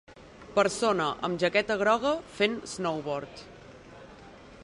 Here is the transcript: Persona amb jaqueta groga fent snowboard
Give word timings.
Persona 0.53 1.09
amb 1.27 1.41
jaqueta 1.43 1.75
groga 1.83 2.15
fent 2.39 2.57
snowboard 2.73 3.45